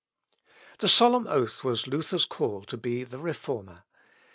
[0.79, 3.83] This solemn oath was Luther's call to be the Reformer.